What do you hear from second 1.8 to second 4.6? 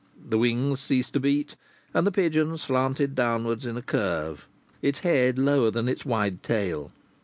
and the pigeon slanted downwards in a curve,